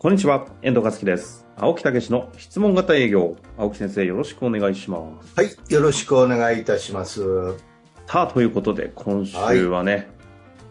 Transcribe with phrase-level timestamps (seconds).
[0.00, 1.44] こんにちは、遠藤和樹です。
[1.56, 3.34] 青木武の質問型営業。
[3.56, 5.34] 青木先生、よろしくお願いします。
[5.34, 7.56] はい、よろしくお願いいたします。
[8.06, 10.08] さあ、ということで、今週はね、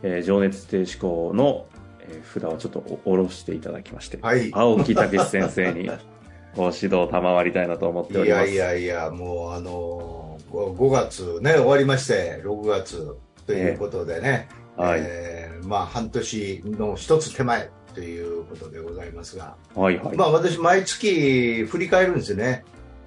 [0.02, 1.66] えー情熱停止校の、
[2.00, 4.50] えー札をちょっとお下ろしていただきまして、はい。
[4.54, 5.92] 青木武先生に
[6.56, 8.50] ご指導賜りたいなと思っております。
[8.50, 14.48] いやいやいや、もうあのー、5月ね、終わりまして、6月ということでね、
[14.78, 20.16] はいえーまあ半年の一つ手前ということでございますが、はいはい。
[20.16, 22.64] まあ私毎月振り返るんですよね。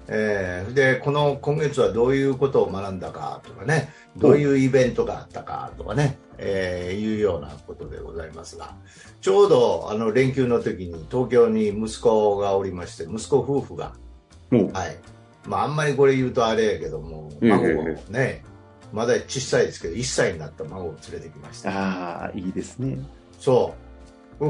[0.09, 8.75] えーで、この今月はどういうことを学んだかとかね、どういうイベントがあったかとかね、えーいうようなことでございますが、
[9.21, 13.93] ちょうどあの連休の時に東京に息子がおりまして、息子夫婦が、
[14.73, 14.97] はい。
[15.47, 18.43] まああんまりこれ言うとあれやけども、ええ孫をね、
[18.91, 21.69] まだ小さいですけど、1歳になった孫を連れてきました。
[21.69, 22.97] ああ、いいですね。
[23.39, 23.80] そう。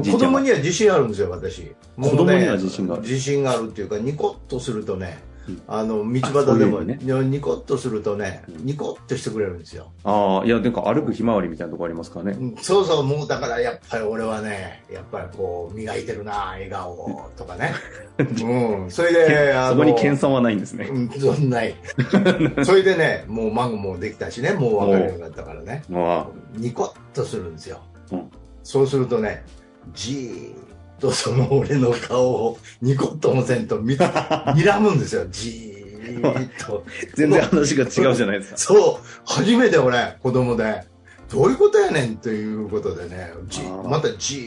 [0.00, 1.70] 子供には自信あるんですよ、私。
[2.00, 9.92] 子供には自信がある自信があるっていうか、ニコッとするとね、うんあの、道端でも、そういういやニコッとするとねう、んニコッとしてくれるんですよ。
[10.04, 12.38] ああ、いや、なんか歩くひまわりみたいなとこありますからね。
[12.40, 17.74] うんそうそう、もうだからやっぱり俺はね、やっぱりこう、磨いてるな、笑顔 とかね。
[18.18, 18.90] うん。
[18.90, 20.88] それで、 あのそこに謙遜はないんですね。
[20.90, 21.74] うん、そんない。
[22.64, 25.82] それでね、もう孫もできたしね、もう別れるようになったからね。
[25.92, 27.80] あニコッとするんですよ。
[28.10, 28.30] うん
[28.64, 29.44] そうするとね、
[29.92, 35.26] じーっとその俺の顔をニコッともせんと見 睨むんですよ。
[35.30, 36.84] じーっと。
[36.86, 38.56] あ 全然話が違うじゃないですか。
[38.58, 40.84] そう、初めて俺、子供で、
[41.30, 44.42] どういうことやねんということでね、じまたじー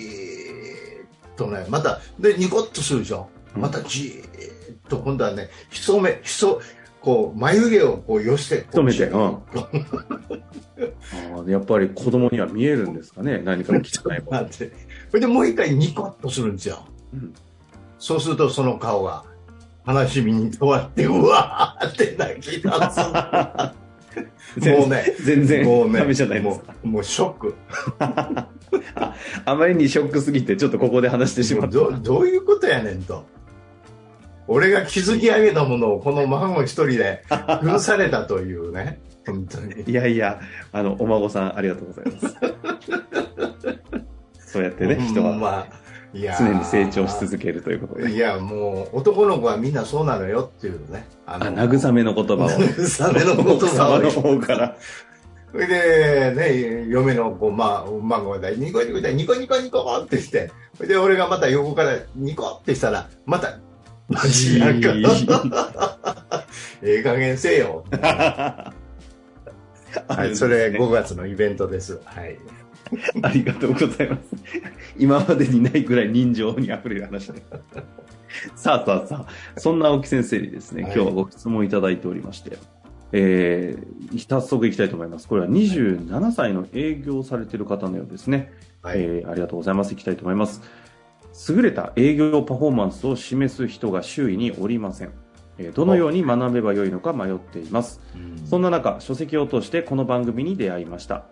[1.06, 3.30] っとね、また、で、ニコッとするでしょ。
[3.56, 6.61] うんまたじーっと、今度はね、ひそめ、ひそ、
[7.00, 9.44] こう、眉毛をこう寄して、こうひそめてうんと
[11.38, 14.41] ああやっぱり子供には見えるんですかね何かの汚いもの。
[14.41, 14.72] なって、
[15.16, 16.86] それでもう一回ニコッとするんですよ。
[17.14, 17.34] うん
[17.98, 19.24] そうするとその顔が
[19.88, 22.70] 悲しみに変わって、うわーって泣き出
[24.59, 24.70] す。
[24.70, 26.74] もうね、全然もうね、ゃないですか。
[26.74, 27.56] もうもうショック。
[29.46, 31.70] あまりにショックすぎて、ちょっとここで話してしまった。
[31.70, 33.25] どどういうことやねんと。
[34.50, 37.24] 俺が築き上げたものをこの孫一人で
[37.62, 39.00] 崩されたというね。
[39.25, 39.90] 本当に。
[39.90, 40.42] いやいや、
[40.74, 42.36] あの、お孫さんありがとうございます。
[44.56, 45.68] そうやってね、人はまあ、
[46.14, 48.14] いや常に成長し続けるということで。
[48.14, 51.06] いや、もう男の子はみんなそうなのよっていうね。
[51.26, 52.50] ああ、慰めの言葉を。
[52.50, 54.78] 慰めの言奥葉を様の方から。
[55.52, 63.60] それで、ね、嫁の子、まあ、孫がニコニコでニコニコニコってして、それで、俺がまた横からニコってしたら、また、
[64.08, 64.94] マジなんか、
[66.82, 67.84] ええ加減せよ。
[70.08, 72.00] はい、それ5月のイベントです。
[72.06, 72.38] はい。
[73.22, 74.35] ありがとうございます。
[74.97, 77.41] 今までにないぐらい人情に溢れる話で。
[78.56, 82.57] さあさあさあ、そんな青木先生にですね、はい今日はご質問いただいておりまして、
[83.11, 85.28] えー、早速いきたいと思います。
[85.28, 88.51] これは27歳の営業をされている方のようですね。
[88.81, 89.01] はい。
[89.01, 89.94] えーありがとうございます。
[89.94, 90.62] いきたいと思います。
[91.50, 95.12] 優れた営業パフォーマンスを示す人が周囲におりません。
[95.57, 98.01] えーどのように学べばよいのか迷っています。
[98.16, 101.25] うんそんな中、書籍を通してこの番組に出会いました。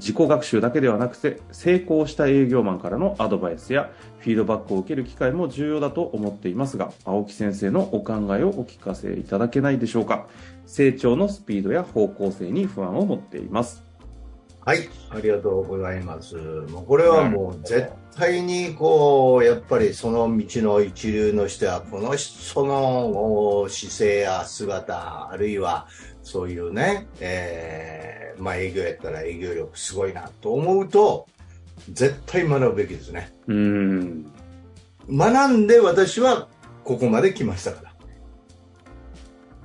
[0.00, 10.26] 自己学習だけではなくて、成功した営業マンからのアドバイスやフィードバックを受ける機会も重要だと思っていますが、青木先生のお考えをお聞かせいただけないでしょうか。
[10.66, 13.84] 成長のスピードや方向性に不安を持っています。
[14.62, 16.36] はい、ありがとうございます。
[16.36, 25.88] もうこれはもう絶対にこう、やっぱりその道の一流の人は、この人のお姿勢や姿、あるいは
[26.22, 31.26] そういうね、えーまあ営業やったら営業力すごいなと思うと、
[31.92, 33.32] 絶対学ぶべきですね。
[33.46, 34.32] うーん。
[35.10, 36.48] 学んで私は
[36.84, 37.90] ここまで来ましたから。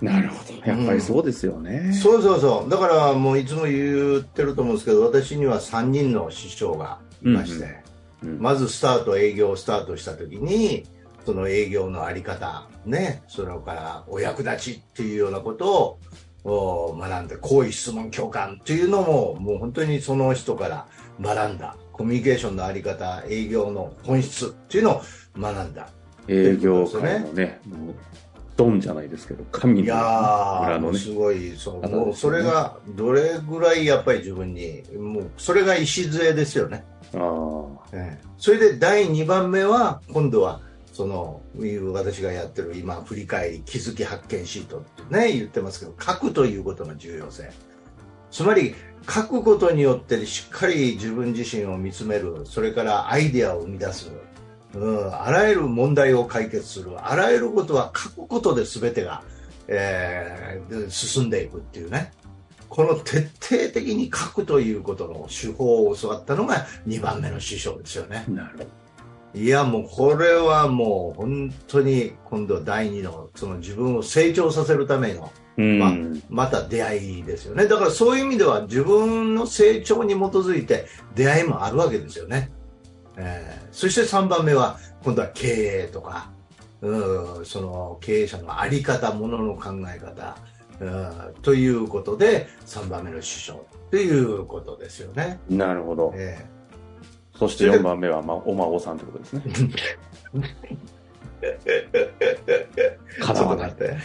[0.02, 0.54] なるほど。
[0.68, 1.94] やっぱりそうですよね。
[1.94, 2.70] そうそうそう。
[2.70, 10.86] だからもういつも言ってると思うんですけど、私には3人の師匠がいまして、うんまずスタート、営業をスタートした時に、
[11.28, 16.00] その営業のあり方、ね、それからお役立ちっていうようなことを
[16.46, 20.86] お学んで、好意質問共感っていうのも、もう本当にその人から
[21.20, 21.76] 学んだ。
[21.92, 25.02] コミュニケーションのあり方、営業の本質っていうのを
[25.38, 25.90] 学んだ。
[26.28, 27.62] 営業界のね、
[28.56, 31.00] ドンじゃないですけど、神の裏のね。
[31.00, 36.86] すごい、そう、方ですよねもうそれがどれぐらいやっぱり自分に、もうそれが礎ですよね。
[37.16, 37.88] ああ。
[37.94, 40.60] ええそれで第2番目は今度は
[40.96, 41.42] その
[41.92, 47.52] 私がやってる今振り返り気づき発見シートってね言ってますけど書くということの重要性
[48.32, 48.74] つまり
[49.06, 54.10] 書くことによってしっかり自分自身を見つめるそれからアイデアを生み出す
[54.74, 59.24] うん、あらゆる問題を解決する、あらゆることは書くことで全てが、
[59.70, 62.12] えー進んでいくっていうね。
[62.68, 68.26] この徹底的に書くということの手法を教わったのが2番目の師匠ですよね。
[68.28, 68.85] なるほど。
[69.36, 75.80] いや、もうこれはもう本当に今度第二のその自分を成長させるためのうん。
[75.80, 75.94] まあ
[76.30, 77.68] また出会いですよね。
[77.68, 80.86] だからそういう意味では自分の成長に基づいて
[81.16, 82.52] 出会いもあるわけですよね。
[83.18, 85.48] えーそして3番目は今度は経
[85.84, 86.30] 営とか、
[86.82, 90.38] うん、その経営者のあり方、ものの考え方、
[90.80, 95.40] うん、ということで3番目の師匠ということですよね。
[95.50, 96.14] なるほど。
[96.16, 96.46] え
[97.38, 99.44] そして4番目は、まあ、お孫さんということですね。
[103.20, 103.72] ー叶わない。
[103.72, 103.98] って。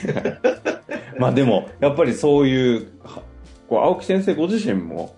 [1.18, 3.22] まあでも、やっぱりそういう、は
[3.68, 5.16] こう青木先生ご自身も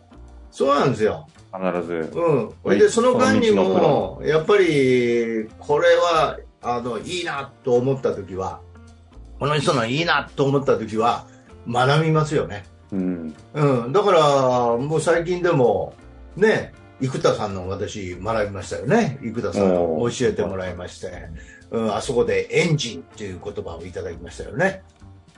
[0.52, 1.26] そうなんですよ。
[1.52, 2.54] 必ず、うん。
[2.62, 8.60] それで、その間にも、やっぱり、これは、あの、いいなと思ったときは、
[9.38, 11.26] この人のいいなと思ったときは、
[11.66, 12.64] 学びますよね。
[12.92, 13.34] うん。
[13.54, 13.92] うん。
[13.92, 14.20] だから、
[14.76, 15.94] もう最近でも、
[16.36, 19.18] ね、生田さんの私、学びましたよね。
[19.22, 21.28] 生田さん教えてもらいまして、
[21.70, 24.82] うん、あそこでエンジンっていう言葉をいただきましたよね。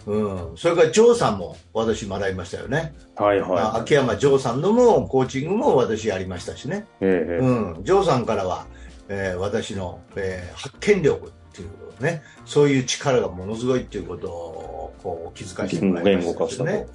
[0.06, 0.56] うん。
[0.56, 2.94] それから、ジョーさんも私学びましたよね。
[3.16, 6.86] はいあは秋山ジョーさんのもコーチングも私やりましたしね。
[7.00, 7.04] い。
[7.04, 8.66] ええうん、ジョーさんからは、
[9.08, 16.86] えー私の、えー発見力っていうことね、そういう力がものすごいっていうことをこう気づかせてもらい言ましたね。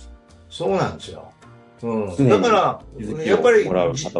[0.50, 1.32] そうなんですよ。
[1.82, 2.82] うん、だから
[3.24, 3.64] やっぱり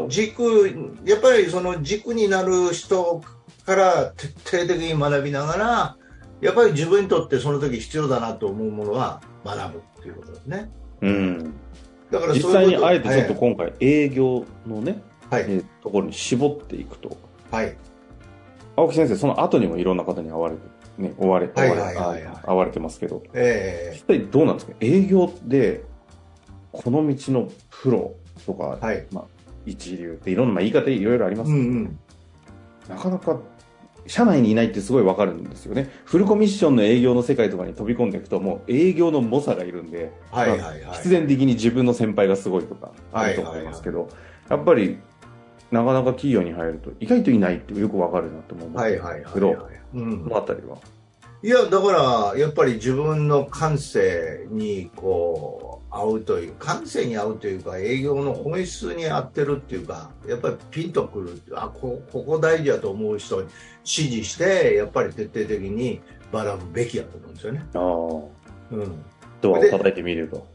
[0.08, 3.22] 軸、やっぱりその軸になる人
[3.66, 4.28] から徹
[4.58, 5.98] 底的に学びながら、
[6.42, 10.72] やっぱり自分にとってその時必要だなと思うものは学ぶっていうことですね。
[11.02, 11.54] うん。
[12.12, 12.54] だからういうこと。
[12.54, 17.18] 際にあえてちょっと今回営業のね、はい、えーところに絞っていくと、
[17.52, 17.76] はい、
[18.78, 20.62] 青木先生、その後にもいろんな方に会われて、
[20.98, 22.36] ね、追われ、追われ、はいはいはいはい。
[22.36, 23.92] あ会われてますけど、え。
[23.94, 24.74] 実際どうなんですか？
[24.80, 25.84] 営業で、
[26.72, 29.26] この道のプロとか、はいまあ、
[29.66, 32.00] 一流っていろんな、まあ、言い方いろいろありますけど、うんうん、
[32.88, 33.40] なかなか、
[34.08, 35.90] 社内にいないってすごいわかるんですよね。
[36.06, 40.98] フルコミッションの営業の世界とかに飛び込んでいくと、もう営業の猛者がいるんで、はいはいはい。
[40.98, 44.10] 必然的に自分の先輩がすごいとかあると思いますけど、
[44.50, 44.98] やっぱり
[45.72, 50.78] なかなか企業に入ると意外といないってよくわかるなと思うんはいですはいはい、けど、このあたりは。
[51.42, 61.42] いや、だから、やっぱり自分の感性に、こう、合うという、感性に合うというか、営業の本質に合ってるっていうか、やっぱりピンとくる。
[61.54, 63.48] あ、こここ大事だと思う人に
[63.80, 66.02] 指示して、やっぱり徹底的に
[66.32, 67.66] 学ぶべきだと思うんですよね。
[67.74, 69.04] ああ、うん。
[69.42, 70.48] ドアを叩いてみると。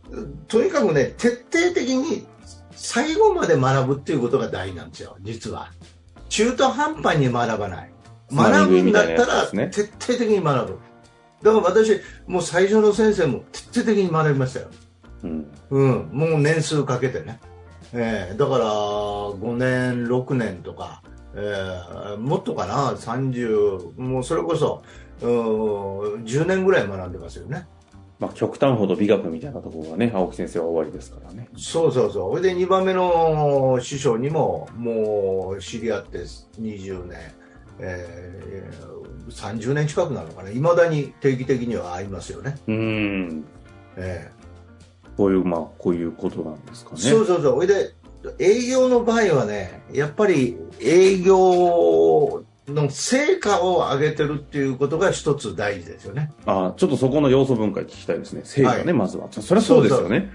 [0.48, 2.26] とにかくね、徹底的に
[2.72, 5.70] 最後まで学ぶっていうことが大事なんですよ、実は。
[6.28, 7.90] 中途半端に学ばない。
[8.32, 10.78] 学ぶんだったら徹底的に学ぶ。
[11.42, 14.69] だから私、もう最初の先生も徹底的に学びましたよ。
[15.25, 15.47] うん。
[15.71, 17.41] うん、もう年数かけてね。
[17.93, 21.03] えーだから、5年、6年とか、
[21.35, 24.82] えーもっとかな、30、もうそれこそ、
[25.23, 25.29] うん
[26.25, 27.67] 10年ぐらい学んでますよね。
[28.21, 31.49] まあ、極端ほど美学みたいなところがね、青木先生は終わりですからね。
[31.56, 32.37] そうそうそう。
[32.37, 36.19] それで2番目の師匠にも、もう知り合って
[36.61, 37.19] 20年、
[37.81, 40.51] えー30年近くなるのかな？
[40.51, 42.56] 未だに定期的には会いますよね。
[42.67, 43.44] うーん。
[43.96, 44.31] え
[45.17, 46.97] こういう、まあ、こういうことなんですかね。
[46.97, 47.55] ーそうそうそう。
[47.55, 47.94] それで、
[48.39, 56.33] 営業の場合はね、やっぱり営業の成果を上げてるっていうことが一つ大事ですよね。
[56.47, 58.43] ああ、ちょっとそこの要素分解聞きたいですね。
[58.44, 59.29] 成果ね、はいまずは。
[59.31, 60.31] それはそうですよね。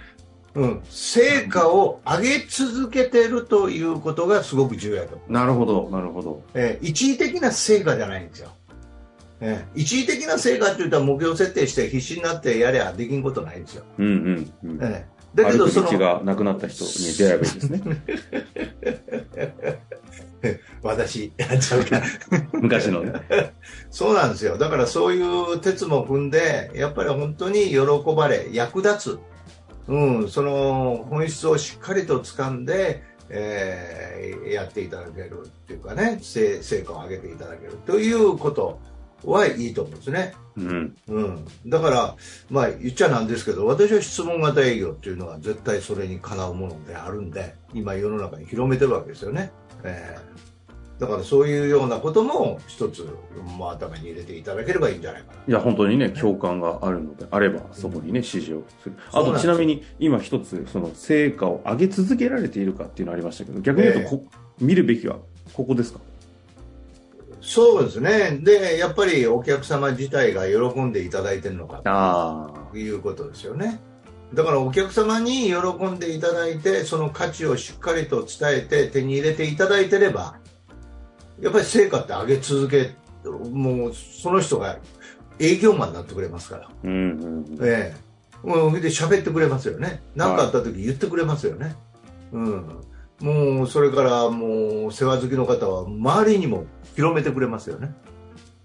[0.56, 0.82] うん。
[0.90, 6.44] 成果を上げ続けてるということがすごく重要だとなるほど、なるほど。
[6.54, 8.50] えー一時的な成果じゃないんですよ。
[9.41, 13.84] えー一時的な成果って言ったら目標設定して必死になってやればできんことないんですよ。
[13.98, 14.79] うんうんうん。
[14.84, 17.81] えーだけどそのがなくなった人に出会えばいいですね。
[20.81, 22.05] 私やっちゃうから
[22.53, 23.13] 昔のね。
[23.91, 27.79] そうなんですよだからそういう鉄も踏んでやっぱり本当に喜
[28.15, 29.19] ばれ役立つ、
[29.88, 38.79] うん、その本質をしっかりと掴んで、えーやっていただけるっていうかね成成果を上げていただけるということ
[39.24, 40.34] はいいと思うんですね。
[40.58, 40.96] うん。
[41.08, 42.16] うん、だから、
[42.50, 49.52] まあ、言っちゃなんですけど私は質問型営業っていうのは絶対それにかなうものであるんで今世の中に広めてるわけですよね、
[49.84, 51.02] えー。
[51.02, 53.08] だからそういうようなことも一つ、
[53.58, 55.40] まあ、頭に入れていただければいいんじゃないかな。
[55.48, 58.96] いや、本当にね、共感があるのであれば、そこにね、指示をする。
[59.14, 64.26] あと、ちなみに、今一つ、その、成果を上げ続けられているかっていうのありましたけど、逆に言うとこ、
[64.60, 65.20] 見るべきは、
[65.54, 66.00] ここですか？
[67.41, 68.39] そうですね。
[68.41, 71.81] で、やっぱりお客様自体が喜んでいただいてるのか
[72.72, 73.79] ということですよね。
[74.34, 80.38] だからお客様に喜んでいただいて、その価値をしっかりと伝えて手に入れていただいてれば、
[81.39, 82.96] やっぱり成果って上げ続け、
[83.50, 84.77] もうその人が
[85.39, 86.69] 営業マンになってくれますから。
[86.84, 88.10] うんうんうん、ええ
[88.43, 90.01] もうで喋ってくれますよね。
[90.15, 91.75] 何かあった時言ってくれますよね。
[92.31, 92.65] うん。
[93.22, 97.94] もうそれからもう世話好きの方は周りにも広めてくれますよね。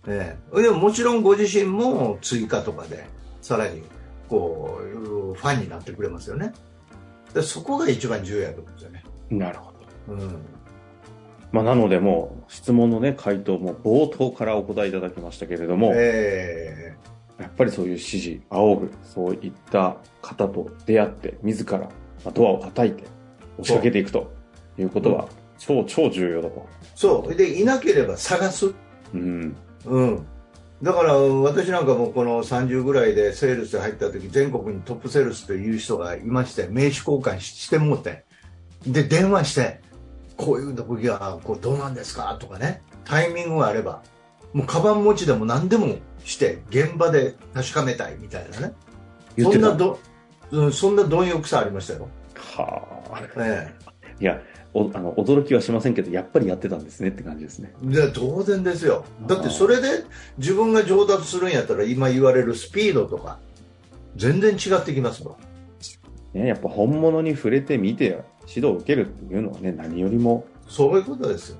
[0.06, 3.06] ええ、でももちろんご自身も追加とかで
[3.40, 3.82] さらに
[4.28, 6.52] こうファンになってくれますよね。
[7.32, 9.04] でそこが一番重要やと思うんですよね。
[9.30, 9.72] なるほ
[10.08, 10.14] ど。
[10.14, 10.36] うん
[11.50, 21.88] まあ、なのでもう質問のね回答も冒頭からお答えいただきましたけれども、えー、やっぱりそういう指示仰ぐそういった方と出会って自ら
[22.32, 23.04] ドアを叩いて
[23.58, 24.32] 押しかけていくと
[24.78, 25.28] いうことは
[25.58, 26.66] 超超重要だと。
[26.94, 27.34] そう。
[27.34, 28.72] でいなければ探す。
[29.14, 29.56] うん。
[29.86, 30.26] うん。
[30.82, 38.24] だから私なんかもこの30ぐらいでセールス入った時全国にトップセールスという人がいまして名刺交換してもって。
[38.86, 39.80] で電話して
[40.36, 42.82] こういう時はこうどうなんですかとかね。
[43.04, 44.02] タイミングがあれば
[44.52, 48.74] もうカバン持ちでも何でもして現場で確かめたいみたいなね。
[49.38, 49.98] そんなど、
[50.50, 52.08] うん、そんな貪欲さありましたよ。
[52.36, 53.72] はあ、え
[54.20, 54.40] え、いや
[54.74, 57.72] おあの驚きはしませんけどやっぱりやってたんですねって感じですね。
[57.82, 59.04] いや当然ですよ。
[59.26, 60.04] だってそれで
[60.36, 63.38] 自分が上達するんやったら今言われるスピードとか
[64.16, 65.38] 全然違ってきますも
[66.34, 71.58] ん、ね、やっぱ本物に触れてみて指導を受けるっていうのはね何よりもそういうことですよ。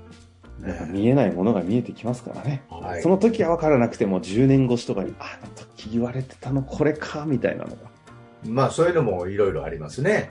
[0.89, 7.77] 見えないものが見えてきますからね、はい、その時は分からなくても10年越しとかにあの時言われてたのこれかみたいなのが。
[8.47, 10.31] まあそういうのもいろいろありますね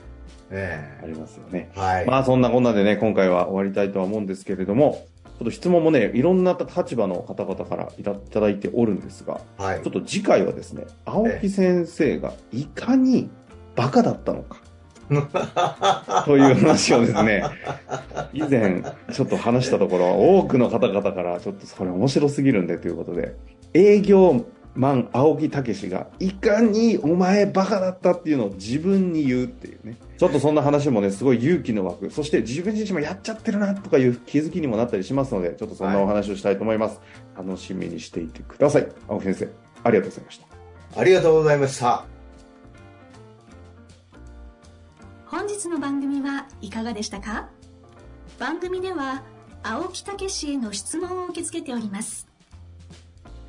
[0.53, 1.72] えー、ありますよね。
[1.75, 2.05] はい。
[2.05, 13.29] まあそんなこんなでね、今回は終わりたいとは思うんですけれども、ちょっと質問もね、いろんな立場の方々からいただいておるんですが、はい、ちょっと次回はですね、青木先生がいかに
[13.75, 14.62] バカだったのか。
[16.25, 17.43] という話をですね、
[18.31, 18.81] 以前
[19.12, 23.36] ちょっと話したところ、多くの方々からちょっとそれ面白すぎるんでということで、
[23.74, 24.45] 営業
[24.75, 29.98] マン青木武がいかにお前バカだったっていうのを自分に言うっていうね。
[30.18, 32.10] ちょっとそんな話もねすごい勇気の湧く。
[32.10, 37.00] そして自分自身もやっちゃってるなとかいう気づきにもなったりしますのでちょっとそんなお話をしたいと思います、
[37.36, 39.50] はい、楽しみにしていてください青木先生
[39.84, 41.00] ありがとうございました。
[41.00, 42.06] ありがとうございました。
[45.27, 47.50] 本日の番組はいかがでしたか？
[48.39, 49.24] 番組では
[49.62, 52.27] 青木武への質問を受け付けております。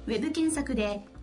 [0.07, 1.05] ウェブ検索で